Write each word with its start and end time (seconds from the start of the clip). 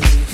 Peace. 0.00 0.25